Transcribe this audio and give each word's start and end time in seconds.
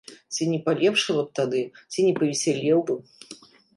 Ці 0.35 0.43
не 0.53 0.55
палепшала 0.69 1.23
б 1.27 1.39
тады, 1.39 1.61
ці 1.91 2.07
не 2.07 2.13
павесялеў 2.21 2.79
бы. 2.89 2.95